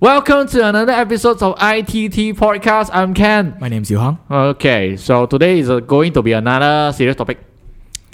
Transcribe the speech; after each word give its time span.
Welcome 0.00 0.48
to 0.48 0.66
another 0.66 0.92
episode 0.92 1.42
of 1.42 1.60
ITT 1.60 2.32
Podcast. 2.32 2.88
I'm 2.90 3.12
Ken. 3.12 3.58
My 3.60 3.68
name 3.68 3.84
name's 3.84 3.90
Yuhang. 3.90 4.16
Okay, 4.30 4.96
so 4.96 5.26
today 5.26 5.58
is 5.58 5.68
uh, 5.68 5.80
going 5.80 6.14
to 6.14 6.22
be 6.22 6.32
another 6.32 6.90
serious 6.96 7.16
topic. 7.16 7.36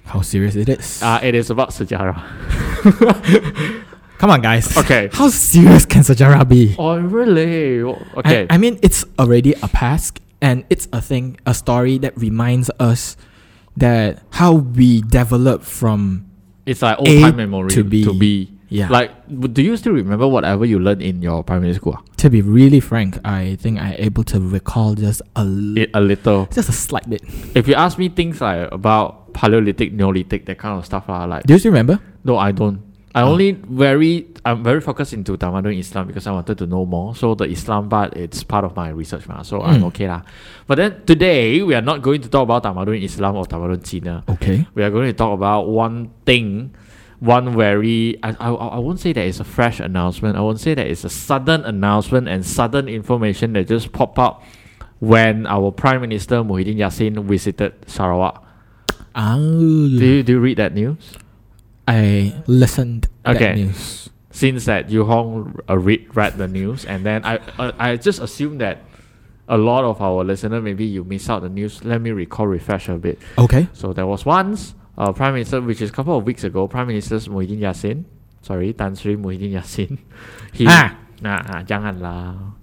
How 0.05 0.21
serious 0.21 0.57
it 0.57 0.69
is? 0.69 1.01
Uh, 1.01 1.21
it 1.23 1.37
is 1.37 1.49
about 1.49 1.71
sejarah. 1.71 2.19
Come 4.19 4.31
on, 4.31 4.41
guys. 4.43 4.77
Okay. 4.77 5.11
How 5.13 5.29
serious 5.29 5.87
can 5.87 6.03
Sejarah 6.03 6.49
be? 6.49 6.75
oh, 6.77 6.99
really? 6.99 7.83
Okay. 7.83 8.49
I, 8.51 8.55
I 8.55 8.59
mean, 8.59 8.81
it's 8.83 9.05
already 9.17 9.55
a 9.63 9.69
past, 9.69 10.19
and 10.41 10.65
it's 10.69 10.89
a 10.93 11.01
thing, 11.01 11.39
a 11.47 11.55
story 11.55 11.99
that 11.99 12.19
reminds 12.19 12.69
us 12.81 13.17
that 13.77 14.25
how 14.31 14.55
we 14.55 15.03
develop 15.03 15.63
from 15.63 16.27
it's 16.67 16.83
like 16.83 16.99
old 16.99 17.07
A 17.09 17.21
time 17.21 17.37
memory 17.37 17.71
to 17.71 17.85
B. 17.85 18.03
To 18.03 18.13
be. 18.13 18.56
Yeah. 18.69 18.89
Like, 18.89 19.11
do 19.53 19.63
you 19.63 19.77
still 19.77 19.93
remember 19.93 20.27
whatever 20.27 20.65
you 20.65 20.79
learned 20.79 21.03
in 21.03 21.23
your 21.23 21.43
primary 21.45 21.75
school? 21.75 21.99
to 22.17 22.31
be 22.31 22.41
really 22.43 22.81
frank, 22.81 23.19
I 23.25 23.57
think 23.61 23.79
I'm 23.79 23.95
able 23.99 24.25
to 24.25 24.41
recall 24.41 24.95
just 24.97 25.21
a 25.37 25.41
l- 25.45 25.77
It, 25.79 25.91
a 25.95 26.01
little. 26.01 26.47
just 26.51 26.69
a 26.69 26.73
slight 26.73 27.09
bit. 27.09 27.23
If 27.55 27.69
you 27.69 27.75
ask 27.75 27.99
me 27.99 28.09
things 28.09 28.41
like 28.41 28.73
about 28.73 29.33
Paleolithic, 29.35 29.93
Neolithic, 29.93 30.47
that 30.47 30.59
kind 30.59 30.79
of 30.79 30.85
stuff, 30.87 31.05
uh, 31.09 31.27
like 31.29 31.45
Do 31.45 31.53
you 31.55 31.59
still 31.61 31.71
remember? 31.73 32.01
No, 32.25 32.39
I 32.39 32.51
don't. 32.53 32.81
I 33.15 33.23
Oh. 33.23 33.33
only 33.33 33.53
very 33.53 34.27
I'm 34.45 34.63
very 34.65 34.81
focused 34.81 35.13
into 35.13 35.37
Tamadun 35.37 35.77
Islam 35.79 36.07
because 36.07 36.27
I 36.27 36.33
wanted 36.33 36.57
to 36.59 36.67
know 36.67 36.85
more. 36.85 37.15
So 37.15 37.35
the 37.35 37.45
Islam 37.45 37.89
part 37.89 38.17
it's 38.17 38.43
part 38.45 38.65
of 38.65 38.75
my 38.77 38.89
research, 38.91 39.29
ma, 39.29 39.43
so 39.43 39.61
I'm 39.63 39.81
Mm. 39.83 39.89
okay 39.93 40.09
lah. 40.09 40.23
But 40.67 40.77
then 40.77 41.03
today 41.07 41.63
we 41.63 41.75
are 41.75 41.81
not 41.85 42.01
going 42.03 42.21
to 42.23 42.29
talk 42.29 42.45
about 42.45 42.63
Tamadun 42.65 43.03
Islam 43.03 43.37
or 43.37 43.45
Tamadun 43.45 43.85
China. 43.85 44.25
Okay. 44.29 44.67
We 44.75 44.83
are 44.85 44.91
going 44.91 45.07
to 45.07 45.13
talk 45.17 45.33
about 45.37 45.69
one 45.69 46.11
thing, 46.25 46.73
one 47.21 47.57
very 47.57 48.19
I, 48.23 48.31
I, 48.39 48.51
I 48.53 48.79
won't 48.79 49.01
say 49.01 49.13
that 49.13 49.27
it's 49.27 49.41
a 49.41 49.45
fresh 49.45 49.81
announcement. 49.81 50.37
I 50.37 50.41
won't 50.41 50.61
say 50.61 50.75
that 50.75 50.87
it's 50.87 51.05
a 51.05 51.09
sudden 51.11 51.65
announcement 51.65 52.29
and 52.29 52.45
sudden 52.45 52.89
information 52.89 53.53
that 53.55 53.69
just 53.69 53.93
popped 53.93 54.19
up 54.19 54.43
when 55.01 55.47
our 55.47 55.71
Prime 55.73 56.01
Minister 56.01 56.37
Muhyiddin 56.43 56.77
Yassin 56.77 57.23
visited 57.25 57.73
Sarawak. 57.87 58.43
Ah, 59.15 59.37
Do 59.37 60.05
you, 60.05 60.23
do 60.23 60.33
you 60.33 60.41
read 60.41 60.59
that 60.59 60.75
news? 60.75 61.13
I 61.89 62.35
listened 62.47 63.09
Okay. 63.25 63.39
that 63.39 63.57
news. 63.57 64.11
since 64.31 64.65
that 64.67 64.91
Yu 64.91 65.05
Hong 65.05 65.59
uh, 65.71 65.79
read 65.79 66.15
read 66.15 66.37
the 66.37 66.49
news, 66.49 66.85
and 66.85 67.07
then 67.07 67.25
I 67.25 67.37
uh, 67.59 67.73
I 67.79 67.97
just 67.97 68.21
assume 68.21 68.59
that 68.59 68.83
a 69.49 69.57
lot 69.57 69.85
of 69.85 70.03
our 70.03 70.25
listener 70.25 70.61
maybe 70.61 70.85
you 70.85 71.05
miss 71.05 71.31
out 71.31 71.43
the 71.43 71.49
news. 71.49 71.85
Let 71.85 72.03
me 72.03 72.11
recall 72.11 72.47
refresh 72.47 72.89
a 72.89 72.95
bit. 72.99 73.19
Okay. 73.39 73.69
So 73.73 73.93
there 73.93 74.07
was 74.07 74.27
once 74.27 74.75
uh, 74.99 75.13
Prime 75.13 75.35
Minister, 75.35 75.61
which 75.61 75.81
is 75.81 75.91
a 75.91 75.93
couple 75.93 76.17
of 76.17 76.25
weeks 76.25 76.45
ago, 76.45 76.67
Prime 76.67 76.89
Minister 76.89 77.17
Muhyiddin 77.29 77.61
Yassin, 77.61 78.05
sorry 78.43 78.73
Tan 78.73 78.97
Sri 78.97 79.17
Muhyiddin 79.17 79.53
Yassin, 79.53 79.99
he 80.57 80.67
Ah. 80.69 80.97
nah, 81.21 81.41
ah, 81.45 81.61
jangan 81.65 82.01
lah. 82.01 82.57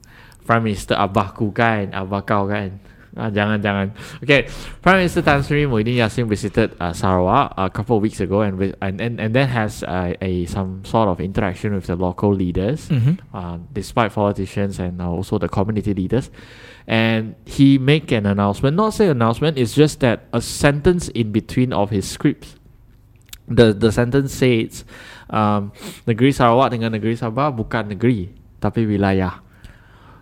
Prime 0.44 0.64
Minister 0.74 1.00
abahku 1.00 1.56
kan, 1.56 1.96
abah 1.96 2.22
kau 2.28 2.46
kan. 2.52 2.78
Ah, 3.14 3.30
jangan 3.30 3.62
jangan. 3.62 3.94
Okay, 4.26 4.50
Prime 4.82 5.06
Minister 5.06 5.22
Tan 5.22 5.46
Sri 5.46 5.70
Muhyiddin 5.70 6.02
Yassin 6.02 6.26
visited 6.26 6.74
uh, 6.82 6.98
Sarawak 6.98 7.54
a 7.62 7.70
couple 7.70 7.98
of 7.98 8.02
weeks 8.02 8.18
ago, 8.18 8.42
and 8.42 8.58
and, 8.82 8.98
and 8.98 9.22
and 9.22 9.30
then 9.38 9.46
has 9.54 9.86
uh, 9.86 10.18
a 10.18 10.50
some 10.50 10.82
sort 10.82 11.06
of 11.06 11.22
interaction 11.22 11.78
with 11.78 11.86
the 11.86 11.94
local 11.94 12.34
leaders, 12.34 12.90
Mm-hmm. 12.90 13.22
uh, 13.30 13.62
despite 13.70 14.18
politicians 14.18 14.82
and 14.82 14.98
uh, 14.98 15.06
also 15.06 15.38
the 15.38 15.46
community 15.46 15.94
leaders. 15.94 16.34
And 16.90 17.38
he 17.46 17.78
make 17.78 18.10
an 18.10 18.26
announcement. 18.26 18.76
Not 18.76 18.98
say 18.98 19.08
announcement. 19.14 19.62
It's 19.62 19.78
just 19.78 20.02
that 20.02 20.26
a 20.34 20.42
sentence 20.42 21.08
in 21.14 21.30
between 21.30 21.70
of 21.70 21.94
his 21.94 22.10
scripts. 22.10 22.58
The 23.46 23.78
the 23.78 23.94
sentence 23.94 24.34
says, 24.34 24.90
um, 25.30 25.70
negeri 26.10 26.34
Sarawak 26.34 26.74
dengan 26.74 26.98
negeri 26.98 27.14
Sabah 27.14 27.54
bukan 27.54 27.94
negeri 27.94 28.34
tapi 28.58 28.90
wilayah. 28.90 29.38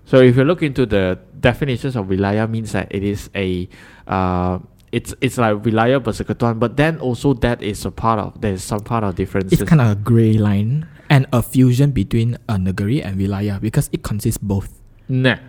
So 0.03 0.19
if 0.19 0.35
you 0.35 0.43
look 0.43 0.59
into 0.59 0.83
the 0.83 1.15
definitions 1.41 1.95
of 1.97 2.05
wilayah 2.07 2.49
means 2.49 2.71
that 2.71 2.87
it 2.93 3.03
is 3.03 3.29
a 3.35 3.67
uh, 4.07 4.59
it's 4.91 5.13
it's 5.21 5.37
like 5.37 5.57
wilayah 5.63 5.99
persekutuan, 5.99 6.59
but 6.59 6.77
then 6.77 6.99
also 6.99 7.33
that 7.41 7.61
is 7.61 7.83
a 7.85 7.91
part 7.91 8.19
of 8.19 8.39
there's 8.41 8.63
some 8.63 8.81
part 8.81 9.03
of 9.03 9.15
differences. 9.15 9.59
It's 9.59 9.67
kind 9.69 9.81
of 9.81 9.87
a 9.89 9.95
grey 9.99 10.33
line 10.37 10.87
and 11.09 11.25
a 11.33 11.41
fusion 11.41 11.91
between 11.91 12.37
a 12.47 12.57
negeri 12.57 13.01
and 13.03 13.17
wilayah 13.19 13.59
because 13.59 13.89
it 13.91 14.03
consists 14.03 14.37
both. 14.37 14.79
Nah, 15.09 15.39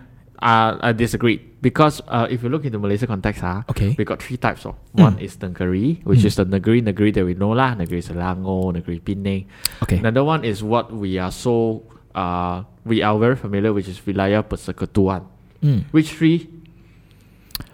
uh, 0.41 0.79
I 0.81 0.91
disagree 0.91 1.39
because 1.63 2.01
uh, 2.07 2.27
if 2.29 2.43
you 2.43 2.49
look 2.49 2.65
into 2.65 2.79
Malaysia 2.79 3.07
context, 3.07 3.43
ah, 3.43 3.63
Okay. 3.71 3.95
we 3.97 4.03
got 4.03 4.19
three 4.23 4.35
types 4.39 4.65
of. 4.65 4.75
Mm. 4.95 5.03
One 5.03 5.15
is 5.19 5.35
the 5.39 5.47
negeri, 5.51 6.03
which 6.03 6.23
Mm. 6.23 6.27
is 6.27 6.35
the 6.35 6.45
negeri 6.47 6.79
negeri 6.81 7.11
that 7.11 7.23
we 7.23 7.35
know 7.35 7.51
lah, 7.51 7.75
negeri 7.75 7.99
Selangor, 8.03 8.73
negeri 8.75 8.99
Penang. 8.99 9.47
Okay. 9.83 9.99
Another 9.99 10.23
one 10.23 10.43
is 10.43 10.63
what 10.63 10.91
we 10.91 11.19
are 11.19 11.31
so 11.31 11.83
uh 12.15 12.63
we 12.87 13.03
are 13.03 13.15
very 13.19 13.35
familiar, 13.35 13.71
which 13.75 13.87
is 13.87 13.99
wilayah 14.03 14.43
persekutuan. 14.43 15.23
Mm. 15.63 15.85
Which 15.91 16.11
three? 16.11 16.49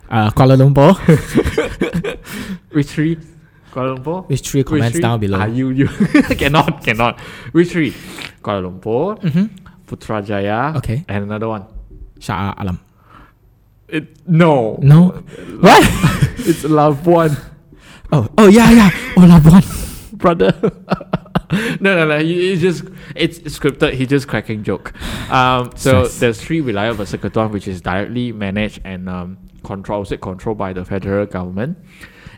Uh, 0.09 0.29
Kuala 0.31 0.55
Lumpur. 0.57 0.93
Which 2.71 2.87
three? 2.87 3.17
Kuala 3.71 3.97
Lumpur. 3.97 4.29
Which 4.29 4.41
three 4.47 4.61
Which 4.61 4.67
comments 4.67 4.91
three? 4.93 5.01
down 5.01 5.19
below? 5.19 5.39
Ah, 5.41 5.45
you 5.45 5.69
you 5.69 5.87
cannot 6.41 6.83
cannot. 6.83 7.19
Which 7.51 7.69
three? 7.71 7.91
Kuala 8.43 8.61
Lumpur, 8.69 9.17
mm-hmm. 9.21 9.45
Putrajaya, 9.87 10.75
Okay. 10.77 11.03
and 11.07 11.23
another 11.25 11.47
one. 11.49 11.65
Shah 12.19 12.53
Alam. 12.57 12.79
It 13.87 14.21
no 14.27 14.77
No. 14.81 15.09
What? 15.61 15.81
it's 16.45 16.61
Labuan. 16.63 17.33
oh, 18.11 18.27
oh 18.37 18.47
yeah, 18.47 18.69
yeah. 18.71 18.89
Oh, 19.17 19.25
Labuan. 19.25 19.65
brother. 20.17 20.53
no, 21.79 21.95
no, 21.95 22.07
no. 22.07 22.19
He, 22.19 22.49
he's 22.49 22.61
just 22.61 22.83
it's 23.15 23.39
scripted. 23.39 23.93
He's 23.93 24.07
just 24.07 24.27
cracking 24.27 24.63
joke. 24.63 24.93
Um, 25.31 25.71
so 25.75 26.07
there's 26.07 26.41
three 26.41 26.61
wilayah 26.61 26.95
persekutuan 26.95 27.51
which 27.51 27.67
is 27.67 27.81
directly 27.81 28.31
managed 28.31 28.81
and 28.83 29.09
um, 29.09 29.37
controlled, 29.63 30.13
controlled 30.21 30.57
by 30.57 30.73
the 30.73 30.85
federal 30.85 31.25
government. 31.25 31.77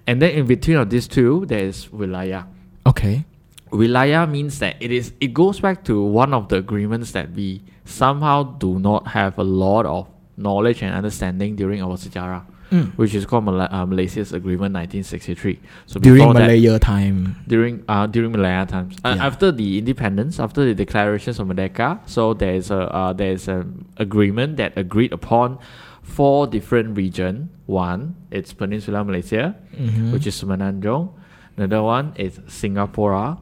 And 0.07 0.21
then 0.21 0.31
in 0.31 0.45
between 0.45 0.77
of 0.77 0.89
these 0.89 1.07
two, 1.07 1.45
there 1.45 1.65
is 1.65 1.87
wilayah. 1.87 2.47
Okay. 2.85 3.25
Wilayah 3.71 4.29
means 4.29 4.59
that 4.59 4.75
it 4.79 4.91
is 4.91 5.13
it 5.19 5.33
goes 5.33 5.59
back 5.59 5.83
to 5.85 6.01
one 6.01 6.33
of 6.33 6.49
the 6.49 6.57
agreements 6.57 7.11
that 7.11 7.31
we 7.31 7.63
somehow 7.85 8.43
do 8.43 8.79
not 8.79 9.07
have 9.07 9.37
a 9.37 9.43
lot 9.43 9.85
of 9.85 10.07
knowledge 10.37 10.81
and 10.81 10.93
understanding 10.93 11.55
during 11.55 11.81
our 11.81 11.95
sejarah, 11.97 12.43
Mm. 12.71 12.93
which 12.95 13.13
is 13.13 13.25
called 13.25 13.43
Mala- 13.43 13.67
uh, 13.69 13.85
Malaysia's 13.85 14.31
Agreement 14.31 14.71
1963. 14.73 15.59
So 15.87 15.99
During 15.99 16.23
that- 16.33 16.47
Malaya 16.47 16.79
time. 16.79 17.35
during 17.47 17.83
uh 17.89 18.07
during 18.07 18.31
Malaya 18.31 18.65
times. 18.65 18.95
Uh, 19.03 19.15
Yeah. 19.17 19.27
After 19.27 19.51
the 19.51 19.77
independence, 19.77 20.39
after 20.39 20.63
the 20.63 20.73
declarations 20.73 21.37
of 21.39 21.47
Merdeka, 21.51 21.99
so 22.07 22.33
there 22.33 22.55
is 22.55 22.71
a 22.71 22.81
uh, 22.95 23.11
there 23.11 23.33
is 23.35 23.47
an 23.51 23.85
agreement 23.97 24.55
that 24.55 24.71
agreed 24.79 25.11
upon 25.11 25.59
four 26.01 26.47
different 26.47 26.95
region. 26.95 27.49
One, 27.67 28.15
it's 28.31 28.53
Peninsula 28.53 29.03
Malaysia, 29.03 29.55
Mm-hmm. 29.75 30.11
which 30.15 30.25
is 30.27 30.35
Semenanjung. 30.41 31.11
Another 31.57 31.83
one 31.83 32.13
is 32.15 32.39
Singapore, 32.47 33.37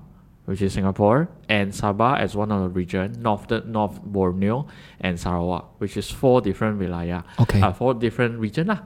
which 0.49 0.63
is 0.63 0.73
Singapore, 0.73 1.29
and 1.47 1.71
Sabah 1.71 2.17
as 2.17 2.35
one 2.35 2.51
of 2.51 2.63
the 2.63 2.69
region, 2.69 3.21
North 3.21 3.45
North 3.65 4.01
Borneo 4.01 4.65
and 4.99 5.19
Sarawak, 5.19 5.77
which 5.77 5.95
is 5.95 6.09
four 6.09 6.41
different 6.41 6.81
wilayah 6.81 7.23
okay. 7.39 7.61
uh, 7.61 7.71
for 7.71 7.93
different 7.93 8.39
region 8.39 8.65
lah. 8.73 8.81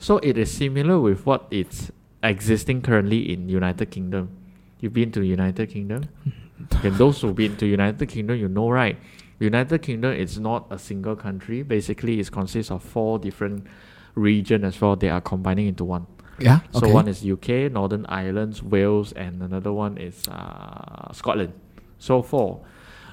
So 0.00 0.16
it 0.24 0.38
is 0.38 0.48
similar 0.48 0.98
with 0.98 1.26
what 1.28 1.48
it's 1.50 1.92
existing 2.24 2.80
currently 2.80 3.30
in 3.30 3.50
United 3.50 3.90
Kingdom. 3.90 4.32
You've 4.80 4.96
been 4.96 5.12
to 5.12 5.20
United 5.20 5.68
Kingdom? 5.68 6.08
and 6.82 6.96
those 6.96 7.20
who've 7.20 7.36
been 7.36 7.60
to 7.60 7.66
United 7.66 8.08
Kingdom, 8.08 8.40
you 8.40 8.48
know 8.48 8.70
right. 8.70 8.96
United 9.38 9.82
Kingdom 9.82 10.16
is 10.16 10.40
not 10.40 10.64
a 10.70 10.78
single 10.78 11.14
country. 11.14 11.60
Basically, 11.62 12.20
it 12.20 12.32
consists 12.32 12.70
of 12.72 12.82
four 12.82 13.18
different 13.18 13.66
region 14.14 14.64
as 14.64 14.80
well. 14.80 14.96
They 14.96 15.10
are 15.10 15.20
combining 15.20 15.68
into 15.68 15.84
one. 15.84 16.06
Yeah. 16.42 16.60
So 16.72 16.84
Okay. 16.86 16.92
one 16.92 17.06
is 17.08 17.24
UK, 17.24 17.70
Northern 17.72 18.04
Ireland, 18.08 18.60
Wales, 18.64 19.12
and 19.12 19.42
another 19.42 19.72
one 19.72 19.96
is 19.98 20.26
uh, 20.28 21.12
Scotland. 21.12 21.52
So 21.98 22.22
four. 22.22 22.60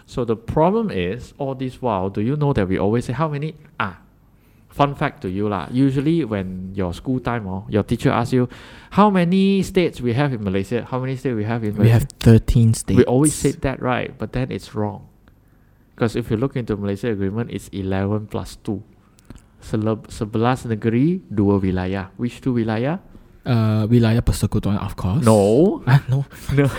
So 0.06 0.26
the 0.26 0.36
problem 0.36 0.90
is, 0.90 1.34
all 1.38 1.54
this 1.54 1.81
while, 1.81 2.10
do 2.10 2.22
you 2.22 2.36
know 2.36 2.52
that 2.54 2.68
we 2.68 2.78
always 2.81 3.06
say 3.06 3.14
how 3.14 3.30
many? 3.30 3.54
Ah, 3.80 4.02
fun 4.74 4.96
fact 4.98 5.22
to 5.22 5.30
you 5.30 5.46
lah. 5.48 5.70
Usually 5.70 6.26
when 6.26 6.74
your 6.74 6.94
school 6.98 7.20
time 7.22 7.46
or 7.46 7.66
your 7.70 7.84
teacher 7.86 8.10
asks 8.10 8.34
you, 8.34 8.50
how 8.98 9.10
many 9.14 9.62
states 9.62 10.02
we 10.02 10.14
have 10.18 10.34
in 10.34 10.42
Malaysia? 10.44 10.81
How 10.90 10.98
many 10.98 11.14
states 11.16 11.36
we 11.38 11.46
have 11.46 11.62
in 11.64 11.78
Malaysia? 11.78 11.84
we 11.86 11.90
have 11.94 12.08
13 12.26 12.74
states. 12.74 12.98
We 12.98 13.06
always 13.06 13.36
say 13.38 13.52
that 13.62 13.81
right, 13.81 14.18
but 14.18 14.34
then 14.34 14.50
it's 14.50 14.74
wrong. 14.74 15.06
Because 15.94 16.16
if 16.16 16.31
you 16.31 16.38
look 16.38 16.56
into 16.56 16.74
Malaysia 16.78 17.12
agreement, 17.12 17.52
it's 17.54 17.70
11 17.70 18.28
plus 18.34 18.58
2. 18.66 18.81
Seleb- 19.62 20.08
Sebelas 20.08 20.64
negeri, 20.66 21.22
dua 21.30 21.60
wilayah. 21.60 22.10
Which 22.18 22.40
two 22.42 22.56
wilayah? 22.56 23.04
Uh, 23.50 23.90
wilayah 23.90 24.22
persekutuan, 24.22 24.78
of 24.78 24.94
course. 24.96 25.25
No. 25.25 25.81
Ah, 25.90 26.06
no. 26.07 26.25
No. 26.54 26.69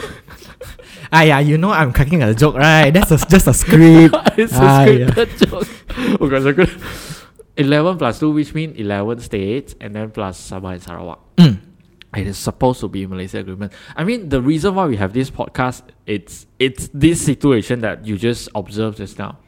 ah, 1.13 1.23
yeah, 1.27 1.41
you 1.43 1.59
know 1.59 1.71
I'm 1.75 1.91
cracking 1.93 2.23
a 2.23 2.31
joke, 2.35 2.55
right? 2.55 2.91
That's 2.95 3.11
a, 3.11 3.19
just 3.19 3.47
a 3.51 3.55
script. 3.55 4.15
it's 4.39 4.55
a 4.55 4.63
Ah, 4.63 4.85
yeah. 4.87 5.11
scripted 5.11 5.31
joke. 5.43 5.67
Okay, 6.23 6.41
so 6.41 6.53
good. 6.55 6.71
11 7.57 7.99
plus 7.99 8.21
2, 8.21 8.31
which 8.31 8.55
means 8.55 8.79
11 8.79 9.21
states, 9.21 9.75
and 9.81 9.95
then 9.95 10.11
plus 10.11 10.39
Sabah 10.41 10.73
and 10.79 10.83
Sarawak. 10.83 11.19
Mm. 11.37 11.59
It 12.17 12.27
is 12.27 12.39
supposed 12.39 12.81
to 12.81 12.89
be 12.89 13.07
Malaysia 13.07 13.39
agreement. 13.39 13.73
I 13.95 14.03
mean, 14.03 14.31
the 14.31 14.41
reason 14.43 14.75
why 14.75 14.87
we 14.87 14.97
have 14.97 15.13
this 15.13 15.31
podcast, 15.31 15.83
it's 16.07 16.47
it's 16.59 16.89
this 16.95 17.23
situation 17.23 17.83
that 17.83 18.07
you 18.07 18.17
just 18.19 18.49
observed 18.55 18.97
just 18.99 19.19
now. 19.19 19.39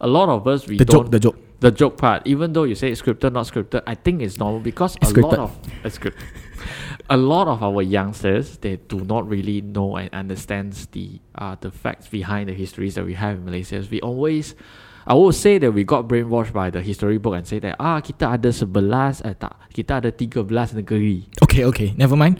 a 0.00 0.08
lot 0.08 0.28
of 0.32 0.48
us 0.48 0.64
we 0.66 0.76
the 0.80 0.84
don't 0.88 1.04
joke, 1.04 1.12
the 1.12 1.20
joke. 1.20 1.36
the 1.60 1.70
joke 1.70 1.96
part, 2.00 2.24
even 2.24 2.52
though 2.56 2.64
you 2.64 2.72
say 2.74 2.88
it's 2.88 3.00
scripted, 3.04 3.32
not 3.36 3.44
scripted, 3.44 3.84
I 3.86 3.92
think 3.94 4.20
it's 4.24 4.36
normal 4.40 4.60
because 4.60 4.96
It's 5.00 5.12
a 5.12 5.20
lot 5.20 5.36
of 5.38 5.52
it's 5.84 5.96
scripted. 6.00 6.24
A 7.10 7.18
lot 7.18 7.50
of 7.50 7.58
our 7.62 7.82
youngsters 7.82 8.56
they 8.62 8.78
do 8.86 9.02
not 9.02 9.26
really 9.28 9.60
know 9.60 9.96
and 9.98 10.06
understands 10.14 10.86
the 10.94 11.18
uh 11.34 11.56
the 11.58 11.70
facts 11.74 12.06
behind 12.06 12.46
the 12.48 12.54
histories 12.54 12.94
that 12.94 13.04
we 13.04 13.14
have 13.18 13.36
in 13.38 13.44
Malaysia. 13.44 13.82
We 13.90 13.98
always 14.00 14.54
I 15.10 15.14
would 15.18 15.34
say 15.34 15.58
that 15.58 15.72
we 15.74 15.82
got 15.82 16.06
brainwashed 16.06 16.52
by 16.54 16.70
the 16.70 16.80
history 16.80 17.18
book 17.18 17.34
and 17.34 17.42
say 17.42 17.58
that 17.66 17.74
ah 17.82 17.98
kita 17.98 18.38
ada 18.38 18.54
sebelas 18.54 19.18
eh 19.26 19.34
tak 19.34 19.58
kita 19.74 19.98
ada 19.98 20.14
tiga 20.14 20.46
belas 20.46 20.70
negeri. 20.70 21.26
Okay, 21.42 21.66
okay, 21.66 21.92
never 21.98 22.14
mind. 22.14 22.38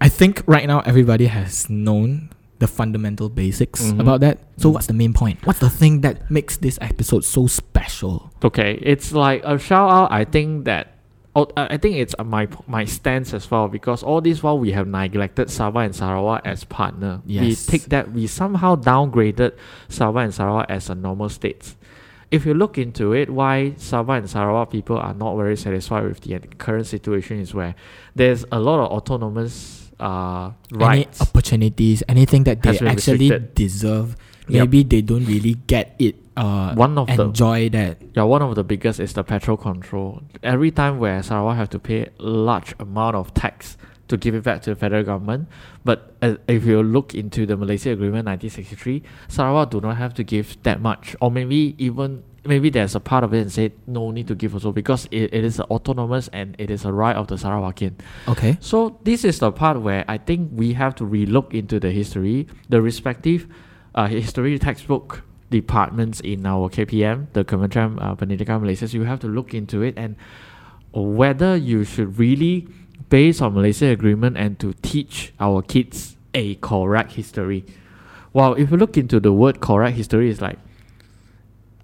I 0.00 0.08
think 0.08 0.40
right 0.48 0.64
now 0.64 0.80
everybody 0.88 1.28
has 1.28 1.68
known 1.68 2.32
the 2.56 2.64
fundamental 2.64 3.28
basics 3.28 3.92
Mhm. 3.92 4.00
about 4.00 4.24
that. 4.24 4.40
So 4.56 4.72
what's 4.72 4.88
the 4.88 4.96
main 4.96 5.12
point? 5.12 5.44
What's 5.44 5.60
the 5.60 5.68
thing 5.68 6.00
that 6.08 6.24
makes 6.32 6.56
this 6.56 6.80
episode 6.80 7.20
so 7.28 7.44
special? 7.52 8.32
Okay, 8.40 8.80
it's 8.80 9.12
like 9.12 9.44
a 9.44 9.60
shout 9.60 9.92
out. 9.92 10.08
I 10.08 10.24
think 10.24 10.64
that. 10.64 10.95
Oh, 11.36 11.46
I 11.56 11.74
I 11.74 11.76
think 11.76 11.96
it's 11.96 12.14
uh, 12.18 12.24
my 12.24 12.48
my 12.66 12.84
stance 12.86 13.34
as 13.34 13.50
well 13.50 13.68
because 13.68 14.02
all 14.02 14.20
this 14.20 14.42
while 14.42 14.58
we 14.58 14.72
have 14.72 14.88
neglected 14.88 15.48
Sabah 15.48 15.84
and 15.84 15.94
Sarawak 15.94 16.42
as 16.46 16.64
partner. 16.64 17.20
Yes. 17.26 17.44
We 17.44 17.78
take 17.78 17.84
that 17.94 18.10
we 18.12 18.26
somehow 18.26 18.74
downgraded 18.74 19.52
Sabah 19.88 20.24
and 20.24 20.32
Sarawak 20.34 20.66
as 20.70 20.88
a 20.88 20.94
normal 20.96 21.28
states. 21.28 21.76
If 22.32 22.44
you 22.44 22.54
look 22.54 22.76
into 22.76 23.12
it, 23.12 23.30
why 23.30 23.74
Sabah 23.78 24.18
and 24.18 24.28
Sarawak 24.28 24.70
people 24.72 24.96
are 24.98 25.14
not 25.14 25.36
very 25.36 25.56
satisfied 25.56 26.04
with 26.08 26.20
the 26.22 26.40
current 26.58 26.86
situation 26.88 27.38
is 27.38 27.54
where 27.54 27.76
there's 28.16 28.44
a 28.50 28.58
lot 28.58 28.80
of 28.82 28.90
autonomous 28.90 29.92
uh, 30.00 30.50
Any 30.74 30.84
rights. 30.84 31.20
opportunities, 31.22 32.02
anything 32.08 32.42
that 32.44 32.62
they 32.62 32.70
actually 32.80 33.30
restricted. 33.30 33.54
deserve. 33.54 34.16
Yep. 34.48 34.60
Maybe 34.72 34.82
they 34.82 35.02
don't 35.02 35.24
really 35.24 35.54
get 35.70 35.94
it. 36.00 36.16
Uh, 36.36 36.74
One 36.74 36.98
of 36.98 37.06
the 37.06 37.22
enjoy 37.22 37.70
that. 37.70 38.02
Yeah, 38.14 38.24
one 38.24 38.42
of 38.42 38.54
the 38.54 38.64
biggest 38.64 39.00
is 39.00 39.14
the 39.14 39.24
petrol 39.24 39.56
control. 39.56 40.22
Every 40.42 40.70
time 40.70 40.98
where 40.98 41.22
Sarawak 41.22 41.56
have 41.56 41.70
to 41.70 41.78
pay 41.78 42.02
a 42.06 42.10
large 42.22 42.74
amount 42.78 43.16
of 43.16 43.32
tax 43.32 43.78
to 44.08 44.16
give 44.16 44.34
it 44.34 44.44
back 44.44 44.62
to 44.62 44.70
the 44.70 44.76
federal 44.76 45.02
government, 45.02 45.48
but 45.84 46.14
uh, 46.22 46.36
if 46.46 46.64
you 46.64 46.82
look 46.82 47.14
into 47.14 47.46
the 47.46 47.56
Malaysia 47.56 47.90
Agreement 47.90 48.26
1963, 48.26 49.02
Sarawak 49.28 49.70
do 49.70 49.80
not 49.80 49.96
have 49.96 50.14
to 50.14 50.22
give 50.22 50.62
that 50.62 50.80
much, 50.80 51.16
or 51.20 51.30
maybe 51.30 51.74
even 51.78 52.22
maybe 52.44 52.70
there's 52.70 52.94
a 52.94 53.00
part 53.00 53.24
of 53.24 53.34
it 53.34 53.40
and 53.40 53.52
say 53.52 53.72
no 53.86 54.10
need 54.10 54.28
to 54.28 54.34
give 54.34 54.54
also 54.54 54.70
because 54.72 55.06
it, 55.10 55.34
it 55.34 55.44
is 55.44 55.58
autonomous 55.58 56.28
and 56.32 56.54
it 56.58 56.70
is 56.70 56.84
a 56.84 56.92
right 56.92 57.16
of 57.16 57.26
the 57.26 57.34
Sarawakian. 57.34 57.94
Okay. 58.28 58.56
So 58.60 59.00
this 59.02 59.24
is 59.24 59.40
the 59.40 59.50
part 59.50 59.80
where 59.80 60.04
I 60.06 60.18
think 60.18 60.50
we 60.52 60.72
have 60.74 60.94
to 60.96 61.04
relook 61.04 61.52
into 61.54 61.80
the 61.80 61.90
history, 61.90 62.46
the 62.68 62.80
respective 62.80 63.48
uh, 63.96 64.06
history 64.06 64.58
textbook 64.60 65.24
departments 65.50 66.20
in 66.20 66.46
our 66.46 66.68
KPM, 66.68 67.26
the 67.32 67.44
Kementerian 67.44 68.02
uh, 68.02 68.14
Pendidikan 68.14 68.60
Malaysia. 68.60 68.88
So 68.88 68.96
you 68.98 69.04
have 69.04 69.20
to 69.20 69.28
look 69.28 69.54
into 69.54 69.82
it 69.82 69.94
and 69.96 70.16
whether 70.92 71.56
you 71.56 71.84
should 71.84 72.18
really 72.18 72.66
base 73.08 73.40
on 73.40 73.54
Malaysia 73.54 73.86
Agreement 73.86 74.36
and 74.36 74.58
to 74.58 74.72
teach 74.82 75.32
our 75.38 75.62
kids 75.62 76.16
a 76.34 76.54
correct 76.56 77.12
history. 77.12 77.64
Well, 78.32 78.54
if 78.54 78.70
you 78.70 78.76
look 78.76 78.96
into 78.96 79.20
the 79.20 79.32
word 79.32 79.60
correct 79.60 79.96
history, 79.96 80.30
it's 80.30 80.40
like 80.40 80.58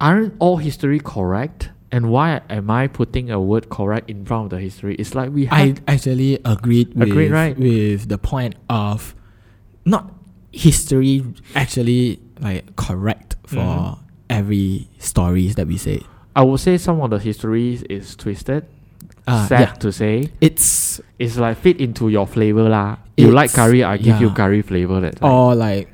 aren't 0.01 0.35
all 0.39 0.57
history 0.59 0.99
correct? 0.99 1.71
And 1.93 2.11
why 2.11 2.41
am 2.49 2.71
I 2.71 2.89
putting 2.89 3.31
a 3.31 3.41
word 3.41 3.69
correct 3.69 4.09
in 4.09 4.25
front 4.25 4.45
of 4.45 4.51
the 4.51 4.61
history? 4.61 4.97
It's 4.97 5.15
like 5.15 5.31
we 5.31 5.45
have 5.47 5.83
I 5.87 5.93
actually 5.93 6.41
agreed 6.45 6.95
with, 6.95 7.09
Agreed, 7.09 7.31
right? 7.31 7.57
with 7.57 8.09
the 8.09 8.19
point 8.19 8.57
of 8.69 9.15
not 9.85 10.13
history 10.53 11.25
actually 11.55 12.21
like 12.43 12.77
correct 12.77 13.37
for 13.47 13.57
Mhm. 13.63 13.99
every 14.31 14.89
stories 14.99 15.55
that 15.57 15.67
we 15.67 15.77
say. 15.79 16.01
I 16.35 16.43
would 16.43 16.61
say 16.61 16.79
some 16.79 17.01
of 17.01 17.11
the 17.11 17.19
history 17.19 17.79
is 17.89 18.17
twisted. 18.17 18.65
Uh, 19.27 19.47
sad 19.47 19.61
yeah. 19.61 19.73
to 19.75 19.93
say. 19.93 20.33
It's 20.41 21.01
It's 21.19 21.37
like 21.39 21.57
fit 21.59 21.81
into 21.81 22.09
your 22.09 22.27
flavor 22.27 22.69
lah. 22.69 22.97
You 23.17 23.31
like 23.31 23.53
curry, 23.53 23.85
I 23.85 23.97
give 23.97 24.21
you 24.21 24.31
curry 24.31 24.63
flavor. 24.63 25.01
That 25.01 25.17
time. 25.21 25.31
or 25.31 25.55
like 25.55 25.89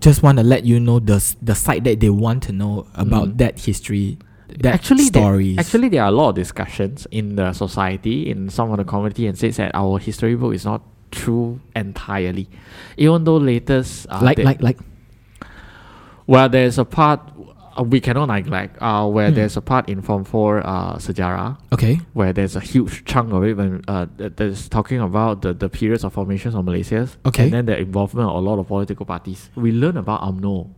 just 0.00 0.22
want 0.22 0.38
to 0.38 0.44
let 0.44 0.64
you 0.64 0.78
know 0.78 1.00
the 1.00 1.18
the 1.42 1.54
side 1.54 1.82
that 1.84 1.98
they 2.00 2.10
want 2.10 2.42
to 2.44 2.52
know 2.52 2.86
about 2.94 3.34
Mhm. 3.34 3.38
that 3.38 3.58
history, 3.58 4.18
that 4.62 4.72
actually, 4.74 5.08
there- 5.10 5.20
stories. 5.22 5.58
actually, 5.58 5.88
there 5.90 6.02
are 6.04 6.08
a 6.08 6.14
lot 6.14 6.30
of 6.30 6.34
discussions 6.36 7.06
in 7.10 7.34
the 7.36 7.52
society, 7.52 8.30
in 8.30 8.48
some 8.48 8.70
of 8.70 8.78
the 8.78 8.84
community, 8.84 9.26
and 9.26 9.36
says 9.36 9.56
that 9.56 9.72
our 9.74 9.98
history 9.98 10.36
book 10.36 10.54
is 10.54 10.64
not 10.64 10.80
true 11.10 11.58
entirely, 11.74 12.46
even 12.96 13.24
though 13.24 13.36
latest 13.36 14.06
uh, 14.08 14.20
like 14.22 14.36
they- 14.38 14.44
like 14.44 14.62
like 14.62 14.78
well, 16.30 16.46
there's 16.48 16.78
a 16.78 16.84
part 16.86 17.18
uh, 17.78 17.82
we 17.82 17.98
cannot 18.00 18.26
neglect. 18.26 18.78
Uh, 18.82 19.06
where 19.10 19.28
Hmm. 19.30 19.36
there's 19.38 19.56
a 19.58 19.60
part 19.62 19.88
in 19.90 19.98
Form 20.02 20.22
Four 20.24 20.62
uh, 20.66 20.94
sejarah 20.98 21.58
okay 21.74 21.98
where 22.18 22.32
there's 22.32 22.54
a 22.56 22.60
huge 22.72 23.04
chunk 23.04 23.32
of 23.34 23.42
it 23.46 23.54
when 23.58 23.82
uh, 23.90 24.06
that- 24.18 24.36
that's 24.38 24.68
talking 24.68 24.98
about 25.02 25.42
the, 25.42 25.50
the 25.54 25.68
periods 25.68 26.02
of 26.06 26.12
formations 26.14 26.54
of 26.54 26.62
Malaysia. 26.64 27.06
Okay. 27.26 27.44
And 27.50 27.52
then 27.54 27.64
the 27.66 27.76
involvement 27.78 28.28
of 28.30 28.36
a 28.36 28.42
lot 28.42 28.58
of 28.62 28.66
political 28.66 29.06
parties. 29.06 29.50
We 29.54 29.70
learn 29.74 29.96
about 29.98 30.22
UMNO. 30.22 30.70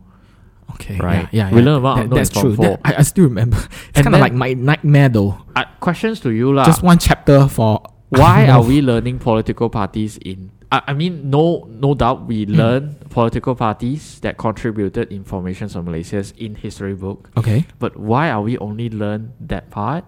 okay 0.79 0.97
Right. 0.97 1.27
yeah 1.35 1.49
yeah, 1.49 1.51
We 1.51 1.59
yeah. 1.59 1.65
learn 1.67 1.77
about 1.83 1.95
That- 1.97 2.05
UMNO 2.09 2.15
that's 2.17 2.29
in 2.29 2.33
Form 2.33 2.43
true 2.45 2.55
that, 2.63 2.69
four. 2.69 2.75
I, 2.87 2.91
I 2.97 3.03
still 3.03 3.25
remember 3.25 3.57
it's 3.93 4.01
kind 4.05 4.15
of 4.15 4.21
like 4.21 4.33
my 4.33 4.53
nightmare 4.53 5.09
though 5.09 5.37
Uh, 5.57 5.65
questions 5.83 6.17
to 6.25 6.29
you 6.31 6.53
lah. 6.53 6.65
just 6.65 6.81
one 6.81 6.97
chapter 6.97 7.45
for 7.49 7.81
Why 8.09 8.47
are 8.53 8.61
we 8.63 8.81
learning 8.81 9.17
political 9.19 9.69
parties 9.73 10.17
in? 10.21 10.53
I, 10.73 10.81
I 10.89 10.93
mean, 10.97 11.29
no, 11.29 11.69
no 11.69 11.93
doubt 11.93 12.25
we 12.25 12.45
Hmm. 12.49 12.57
learn 12.57 12.83
political 13.13 13.53
parties 13.53 14.19
that 14.25 14.37
contributed 14.41 15.11
in 15.13 15.21
formations 15.23 15.75
of 15.77 15.85
Malaysia 15.85 16.25
in 16.37 16.55
history 16.57 16.95
book. 16.97 17.29
okay 17.37 17.65
But 17.77 17.93
why 17.95 18.33
are 18.33 18.41
we 18.41 18.57
only 18.57 18.89
learn 18.89 19.33
that 19.39 19.69
part 19.69 20.03